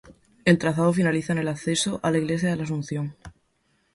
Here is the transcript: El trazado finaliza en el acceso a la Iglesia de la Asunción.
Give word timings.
El 0.45 0.57
trazado 0.57 0.91
finaliza 0.93 1.31
en 1.33 1.37
el 1.37 1.47
acceso 1.47 1.99
a 2.01 2.09
la 2.09 2.17
Iglesia 2.17 2.49
de 2.49 2.55
la 2.55 2.63
Asunción. 2.63 3.15